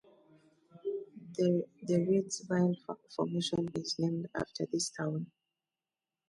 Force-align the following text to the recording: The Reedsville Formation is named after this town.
The 1.37 1.63
Reedsville 1.87 2.75
Formation 3.15 3.69
is 3.75 3.99
named 3.99 4.29
after 4.33 4.65
this 4.65 4.89
town. 4.89 5.27